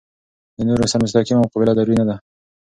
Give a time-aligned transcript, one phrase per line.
[0.57, 2.15] د نورو سره مستقیمه مقابله ضروري نه ده.